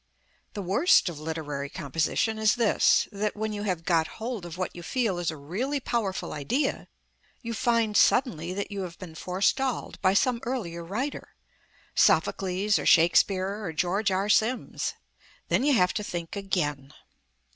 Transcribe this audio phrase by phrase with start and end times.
[0.53, 4.75] The worst of literary composition is this: that when you have got hold of what
[4.75, 6.87] you feel is a really powerful idea,
[7.43, 11.35] you find suddenly that you have been forestalled by some earlier writer
[11.93, 14.27] Sophocles or Shakespeare or George R.
[14.27, 14.95] Sims.
[15.49, 16.95] Then you have to think again.